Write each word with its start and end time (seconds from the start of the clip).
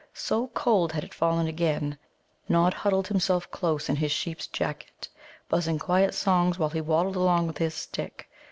So 0.15 0.47
cold 0.47 0.91
had 0.93 1.03
it 1.03 1.13
fallen 1.13 1.45
again, 1.45 1.95
Nod 2.49 2.73
huddled 2.73 3.07
himself 3.07 3.51
close 3.51 3.87
in 3.87 3.95
his 3.97 4.11
sheep's 4.11 4.47
jacket, 4.47 5.07
buzzing 5.47 5.77
quiet 5.77 6.15
songs 6.15 6.57
while 6.57 6.71
he 6.71 6.81
waddled 6.81 7.15
along 7.15 7.45
with 7.45 7.59
his 7.59 7.75
stick. 7.75 8.27